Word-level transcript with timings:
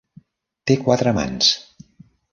Té 0.71 0.77
quatre 0.87 1.13
mans. 1.19 1.53